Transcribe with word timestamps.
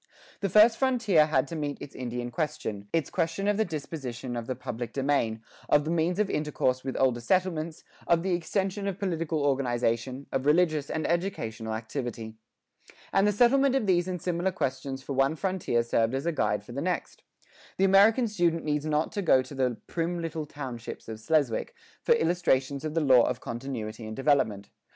The 0.39 0.49
first 0.49 0.77
frontier 0.77 1.27
had 1.27 1.47
to 1.49 1.55
meet 1.55 1.79
its 1.79 1.93
Indian 1.93 2.31
question, 2.31 2.87
its 2.91 3.11
question 3.11 3.47
of 3.47 3.57
the 3.57 3.63
disposition 3.63 4.35
of 4.35 4.47
the 4.47 4.55
public 4.55 4.93
domain, 4.93 5.43
of 5.69 5.85
the 5.85 5.91
means 5.91 6.17
of 6.17 6.27
intercourse 6.27 6.83
with 6.83 6.97
older 6.99 7.19
settlements, 7.19 7.83
of 8.07 8.23
the 8.23 8.33
extension 8.33 8.87
of 8.87 8.97
political 8.97 9.43
organization, 9.43 10.25
of 10.31 10.47
religious 10.47 10.89
and 10.89 11.05
educational 11.05 11.75
activity. 11.75 12.33
And 13.13 13.27
the 13.27 13.31
settlement 13.31 13.75
of 13.75 13.85
these 13.85 14.07
and 14.07 14.19
similar 14.19 14.51
questions 14.51 15.03
for 15.03 15.13
one 15.13 15.35
frontier 15.35 15.83
served 15.83 16.15
as 16.15 16.25
a 16.25 16.31
guide 16.31 16.63
for 16.63 16.71
the 16.71 16.81
next. 16.81 17.21
The 17.77 17.85
American 17.85 18.27
student 18.27 18.63
needs 18.65 18.87
not 18.87 19.11
to 19.11 19.21
go 19.21 19.43
to 19.43 19.53
the 19.53 19.77
"prim 19.85 20.19
little 20.19 20.47
townships 20.47 21.09
of 21.09 21.19
Sleswick" 21.19 21.75
for 22.01 22.13
illustrations 22.15 22.83
of 22.83 22.95
the 22.95 23.01
law 23.01 23.21
of 23.27 23.39
continuity 23.39 24.07
and 24.07 24.15
development. 24.15 24.71